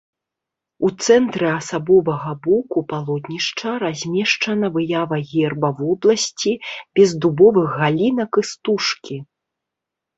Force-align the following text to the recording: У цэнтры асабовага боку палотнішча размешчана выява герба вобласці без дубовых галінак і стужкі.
У 0.87 0.89
цэнтры 1.05 1.47
асабовага 1.59 2.31
боку 2.47 2.79
палотнішча 2.95 3.69
размешчана 3.85 4.73
выява 4.81 5.23
герба 5.35 5.69
вобласці 5.85 6.51
без 6.95 7.09
дубовых 7.23 7.67
галінак 7.81 8.31
і 8.45 8.51
стужкі. 8.55 9.25